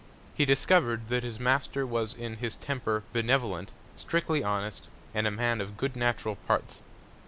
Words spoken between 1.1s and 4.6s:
his Master was in his Temper benevolent, strictly